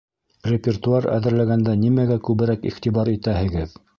[0.51, 3.81] —Репертуар әҙерләгәндә нимәгә күберәк иғтибар итәһегеҙ?